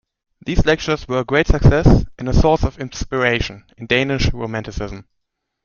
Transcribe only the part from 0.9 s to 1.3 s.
were a